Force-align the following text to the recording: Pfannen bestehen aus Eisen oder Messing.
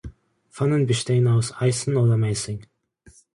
Pfannen 0.49 0.87
bestehen 0.87 1.27
aus 1.27 1.53
Eisen 1.61 1.95
oder 1.95 2.17
Messing. 2.17 2.65